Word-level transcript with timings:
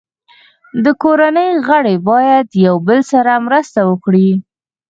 د 0.83 0.85
کورنۍ 1.03 1.49
غړي 1.67 1.95
باید 2.09 2.47
یو 2.65 2.75
بل 2.87 2.99
سره 3.11 3.33
مرسته 3.47 3.79
وکړي. 3.89 4.29